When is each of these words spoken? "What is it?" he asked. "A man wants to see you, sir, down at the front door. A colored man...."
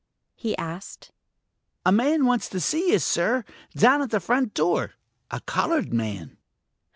"What 0.01 0.07
is 0.07 0.25
it?" 0.25 0.41
he 0.41 0.57
asked. 0.57 1.11
"A 1.85 1.91
man 1.91 2.25
wants 2.25 2.49
to 2.49 2.59
see 2.59 2.89
you, 2.93 2.97
sir, 2.97 3.45
down 3.75 4.01
at 4.01 4.09
the 4.09 4.19
front 4.19 4.55
door. 4.55 4.95
A 5.29 5.41
colored 5.41 5.93
man...." 5.93 6.37